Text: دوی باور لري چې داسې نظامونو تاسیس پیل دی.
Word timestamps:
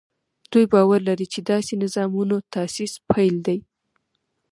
دوی 0.51 0.65
باور 0.73 0.99
لري 1.09 1.25
چې 1.33 1.39
داسې 1.51 1.73
نظامونو 1.83 2.35
تاسیس 2.53 2.93
پیل 3.09 3.35
دی. 3.47 3.59